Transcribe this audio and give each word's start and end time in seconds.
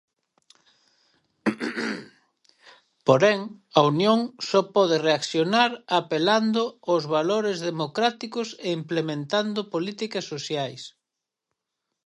Porén, 3.07 3.39
a 3.79 3.81
Unión 3.93 4.19
só 4.49 4.61
pode 4.75 4.95
reaccionar 5.07 5.71
apelando 5.99 6.63
aos 6.89 7.03
valores 7.15 7.57
democráticos 7.69 8.47
e 8.65 8.67
implementando 8.81 9.61
políticas 9.73 10.25
sociais. 10.33 10.81